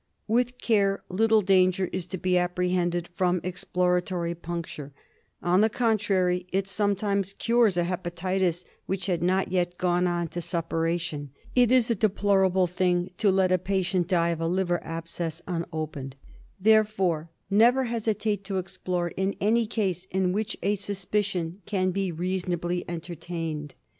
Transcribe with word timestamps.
With 0.27 0.57
care 0.57 1.03
little 1.09 1.43
danger 1.43 1.87
is 1.93 2.07
to 2.07 2.17
be 2.17 2.35
apprehended 2.35 3.07
from 3.09 3.39
exploratory 3.43 4.33
puncture; 4.33 4.93
on 5.43 5.61
the 5.61 5.69
contrary, 5.69 6.47
it 6.51 6.67
sometimes 6.67 7.33
cures 7.33 7.77
a 7.77 7.83
hepatitis 7.83 8.65
which 8.87 9.05
had 9.05 9.21
not 9.21 9.51
yet 9.51 9.77
gone 9.77 10.07
on 10.07 10.27
to 10.29 10.39
suppura 10.39 10.99
tion. 10.99 11.29
It 11.53 11.71
is 11.71 11.91
a 11.91 11.95
deplorable 11.95 12.65
thing 12.65 13.11
to 13.19 13.29
let 13.29 13.51
a 13.51 13.59
patient 13.59 14.07
die 14.07 14.29
of 14.29 14.41
a 14.41 14.45
M 14.45 14.49
178 14.55 14.87
DIAGNOSIS 15.05 15.17
OF 15.19 15.21
liver 15.47 15.63
abscess 15.63 15.69
unopened. 15.69 16.15
Therefore 16.59 17.29
never 17.51 17.83
hesitate 17.83 18.43
to 18.45 18.57
ex 18.57 18.79
plore 18.83 19.11
in 19.15 19.35
any 19.39 19.67
case 19.67 20.05
in 20.05 20.31
which 20.33 20.57
a 20.63 20.73
suspicion 20.77 21.61
can 21.67 21.91
be 21.91 22.11
reasonably 22.11 22.83
entertained. 22.89 23.75